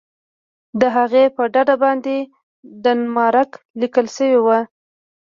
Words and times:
د 0.79 0.81
هغې 0.95 1.23
په 1.35 1.43
ډډه 1.53 1.75
باندې 1.83 2.15
ډنمارک 2.83 3.51
لیکل 3.81 4.05
شوي 4.15 4.39
وو. 4.43 4.59